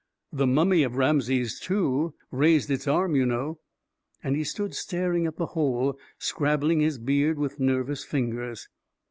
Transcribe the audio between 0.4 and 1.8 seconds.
mummy of Rameses